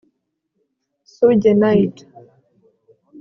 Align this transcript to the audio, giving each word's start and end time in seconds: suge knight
suge 1.13 1.49
knight 1.59 1.95